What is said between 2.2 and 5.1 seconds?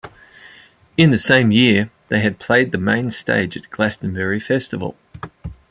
had played the main stage at Glastonbury Festival.